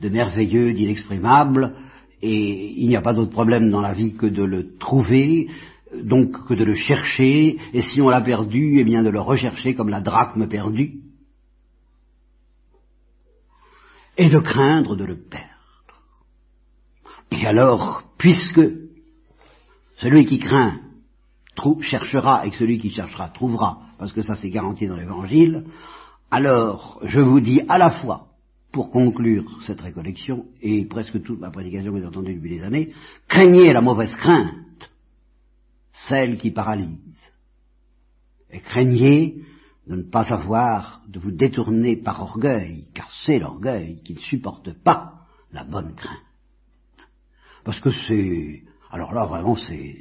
de 0.02 0.10
merveilleux, 0.10 0.74
d'inexprimable, 0.74 1.76
et 2.22 2.74
il 2.82 2.88
n'y 2.88 2.96
a 2.96 3.02
pas 3.02 3.14
d'autre 3.14 3.32
problème 3.32 3.70
dans 3.70 3.82
la 3.82 3.94
vie 3.94 4.16
que 4.16 4.26
de 4.26 4.44
le 4.44 4.78
trouver, 4.78 5.50
donc 6.04 6.48
que 6.48 6.54
de 6.54 6.64
le 6.64 6.76
chercher, 6.76 7.58
et 7.74 7.82
si 7.82 8.02
on 8.02 8.10
l'a 8.10 8.22
perdu, 8.22 8.80
eh 8.80 8.84
bien 8.84 9.04
de 9.04 9.10
le 9.10 9.20
rechercher 9.20 9.76
comme 9.76 9.90
la 9.90 10.02
drachme 10.02 10.48
perdue, 10.48 11.02
et 14.18 14.30
de 14.30 14.40
craindre 14.40 14.96
de 14.96 15.06
le 15.06 15.18
perdre. 15.18 15.48
Et 17.32 17.46
alors, 17.46 18.04
puisque 18.18 18.62
celui 19.98 20.26
qui 20.26 20.40
craint 20.40 20.80
cherchera 21.82 22.46
et 22.46 22.52
que 22.52 22.58
celui 22.58 22.80
qui 22.80 22.90
cherchera 22.90 23.30
trouvera, 23.30 23.82
parce 23.98 24.14
que 24.14 24.22
ça 24.22 24.36
c'est 24.36 24.50
garanti 24.50 24.88
dans 24.88 24.96
l'évangile, 24.96 25.66
alors 26.30 27.00
je 27.04 27.20
vous 27.20 27.40
dis 27.40 27.62
à 27.68 27.78
la 27.78 27.90
fois, 27.90 28.28
pour 28.72 28.90
conclure 28.90 29.60
cette 29.66 29.82
récollection, 29.82 30.46
et 30.62 30.86
presque 30.86 31.22
toute 31.24 31.40
ma 31.40 31.52
prédication 31.52 31.92
que 31.92 32.00
j'ai 32.00 32.08
entendue 32.08 32.36
depuis 32.36 32.58
des 32.58 32.64
années, 32.64 32.94
craignez 33.28 33.74
la 33.74 33.82
mauvaise 33.82 34.16
crainte, 34.16 34.90
celle 36.08 36.38
qui 36.38 36.52
paralyse, 36.52 36.98
et 38.50 38.60
craignez 38.60 39.44
de 39.88 39.96
ne 39.96 40.04
pas 40.04 40.34
avoir, 40.34 41.02
de 41.08 41.20
vous 41.20 41.32
détourner 41.32 41.98
par 41.98 42.22
orgueil, 42.22 42.86
car 42.94 43.10
c'est 43.26 43.40
l'orgueil 43.40 44.02
qui 44.04 44.14
ne 44.14 44.20
supporte 44.20 44.72
pas 44.72 45.26
la 45.52 45.64
bonne 45.64 45.94
crainte. 45.96 46.18
Parce 47.64 47.80
que 47.80 47.92
c'est, 47.92 48.64
alors 48.90 49.14
là 49.14 49.26
vraiment 49.26 49.56
c'est, 49.56 49.98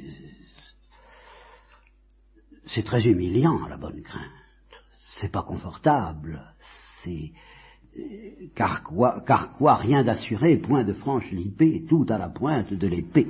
c'est 2.73 2.83
très 2.83 3.01
humiliant 3.03 3.67
la 3.69 3.77
bonne 3.77 4.01
crainte. 4.01 4.23
C'est 5.19 5.31
pas 5.31 5.43
confortable. 5.43 6.41
C'est 7.03 7.31
car 8.55 8.83
quoi, 8.83 9.21
car 9.25 9.53
quoi 9.53 9.75
rien 9.75 10.03
d'assuré, 10.03 10.57
point 10.57 10.83
de 10.83 10.93
franche 10.93 11.29
l'épée, 11.31 11.83
tout 11.89 12.05
à 12.09 12.17
la 12.17 12.29
pointe 12.29 12.73
de 12.73 12.87
l'épée. 12.87 13.27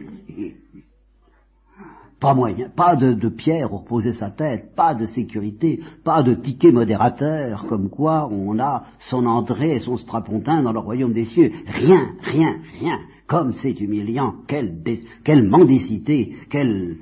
Pas 2.19 2.35
moyen, 2.35 2.69
pas 2.69 2.95
de, 2.95 3.29
pierre 3.29 3.73
où 3.73 3.77
reposer 3.77 4.13
sa 4.13 4.29
tête, 4.29 4.75
pas 4.75 4.93
de 4.93 5.07
sécurité, 5.07 5.79
pas 6.03 6.21
de 6.21 6.35
ticket 6.35 6.71
modérateur, 6.71 7.65
comme 7.65 7.89
quoi 7.89 8.29
on 8.31 8.59
a 8.59 8.83
son 8.99 9.25
entrée 9.25 9.77
et 9.77 9.79
son 9.79 9.97
strapontin 9.97 10.61
dans 10.61 10.71
le 10.71 10.79
royaume 10.79 11.13
des 11.13 11.25
cieux. 11.25 11.51
Rien, 11.65 12.13
rien, 12.21 12.59
rien. 12.79 12.99
Comme 13.25 13.53
c'est 13.53 13.79
humiliant, 13.79 14.35
quelle 14.47 15.47
mendicité, 15.49 16.35
quelle 16.51 16.97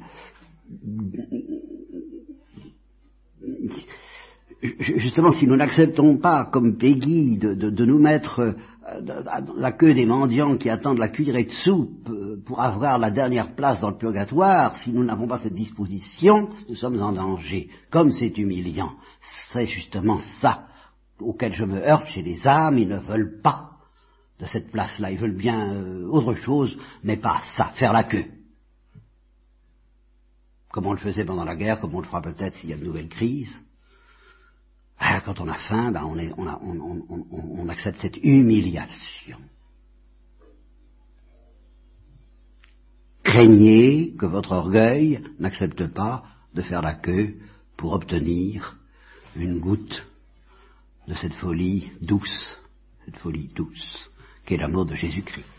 justement, 4.61 5.29
si 5.31 5.47
nous 5.47 5.55
n'acceptons 5.55 6.17
pas, 6.17 6.45
comme 6.45 6.77
Peggy, 6.77 7.37
de, 7.37 7.85
nous 7.85 7.99
mettre 7.99 8.39
euh, 8.39 8.53
la 9.57 9.71
queue 9.71 9.93
des 9.93 10.05
mendiants 10.05 10.57
qui 10.57 10.69
attendent 10.69 10.97
la 10.97 11.09
cuillerée 11.09 11.45
de 11.45 11.51
soupe 11.51 12.09
euh, 12.09 12.41
pour 12.45 12.61
avoir 12.61 12.99
la 12.99 13.11
dernière 13.11 13.55
place 13.55 13.79
dans 13.81 13.91
le 13.91 13.97
purgatoire, 13.97 14.75
si 14.77 14.91
nous 14.91 15.03
n'avons 15.03 15.27
pas 15.27 15.37
cette 15.37 15.53
disposition, 15.53 16.49
nous 16.67 16.75
sommes 16.75 17.01
en 17.01 17.13
danger. 17.13 17.69
Comme 17.89 18.11
c'est 18.11 18.37
humiliant, 18.37 18.93
c'est 19.51 19.67
justement 19.67 20.19
ça 20.41 20.65
auquel 21.19 21.53
je 21.53 21.65
me 21.65 21.85
heurte 21.85 22.07
chez 22.07 22.21
les 22.21 22.47
âmes, 22.47 22.77
ils 22.77 22.87
ne 22.87 22.97
veulent 22.97 23.41
pas 23.41 23.71
de 24.39 24.45
cette 24.45 24.71
place-là, 24.71 25.11
ils 25.11 25.17
veulent 25.17 25.35
bien 25.35 25.73
euh, 25.73 26.07
autre 26.07 26.33
chose, 26.35 26.77
mais 27.03 27.17
pas 27.17 27.41
ça, 27.55 27.71
faire 27.75 27.93
la 27.93 28.05
queue 28.05 28.25
comme 30.71 30.85
on 30.85 30.91
le 30.91 30.99
faisait 30.99 31.25
pendant 31.25 31.45
la 31.45 31.55
guerre, 31.55 31.79
comme 31.79 31.95
on 31.95 31.99
le 31.99 32.05
fera 32.05 32.21
peut-être 32.21 32.55
s'il 32.55 32.69
y 32.69 32.73
a 32.73 32.77
de 32.77 32.83
nouvelles 32.83 33.09
crises. 33.09 33.59
Ah, 34.99 35.21
quand 35.21 35.39
on 35.39 35.47
a 35.47 35.55
faim, 35.55 35.91
ben 35.91 36.03
on, 36.03 37.69
accepte 37.69 37.99
cette 37.99 38.17
humiliation. 38.17 39.39
Craignez 43.23 44.15
que 44.17 44.25
votre 44.25 44.51
orgueil 44.51 45.23
n'accepte 45.39 45.87
pas 45.87 46.25
de 46.53 46.61
faire 46.61 46.81
la 46.81 46.95
queue 46.95 47.37
pour 47.77 47.93
obtenir 47.93 48.77
une 49.35 49.59
goutte 49.59 50.05
de 51.07 51.13
cette 51.13 51.33
folie 51.33 51.91
douce, 52.01 52.57
cette 53.05 53.17
folie 53.17 53.49
douce, 53.55 54.09
qu'est 54.45 54.57
l'amour 54.57 54.85
de 54.85 54.95
Jésus-Christ. 54.95 55.58